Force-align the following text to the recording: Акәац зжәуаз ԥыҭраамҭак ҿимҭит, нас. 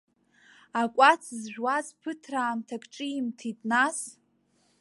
Акәац 0.81 1.23
зжәуаз 1.41 1.87
ԥыҭраамҭак 2.01 2.83
ҿимҭит, 2.93 3.59
нас. 3.69 3.97